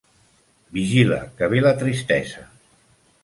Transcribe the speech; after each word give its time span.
Vigila, 0.77 1.19
que 1.37 1.51
ve 1.53 1.61
la 1.65 1.75
tristesa! 1.83 2.47